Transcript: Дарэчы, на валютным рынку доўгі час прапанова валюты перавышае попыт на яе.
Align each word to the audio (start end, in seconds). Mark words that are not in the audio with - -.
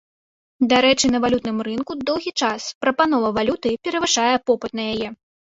Дарэчы, 0.71 1.05
на 1.15 1.19
валютным 1.25 1.57
рынку 1.67 1.97
доўгі 2.07 2.33
час 2.47 2.71
прапанова 2.85 3.27
валюты 3.37 3.75
перавышае 3.87 4.35
попыт 4.51 4.71
на 4.83 4.89
яе. 4.97 5.07